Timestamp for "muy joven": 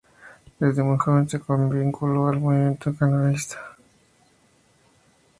0.81-1.29